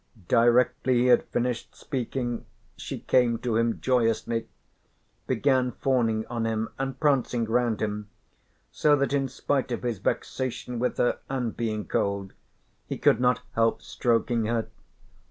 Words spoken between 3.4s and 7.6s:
him joyously, began fawning on him and prancing